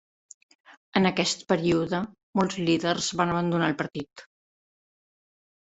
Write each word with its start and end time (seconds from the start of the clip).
En 0.99 1.09
aquest 1.09 1.43
període 1.53 1.99
molts 2.41 2.57
líders 2.71 3.13
van 3.21 3.35
abandonar 3.35 3.71
el 3.75 3.79
partit. 3.83 4.25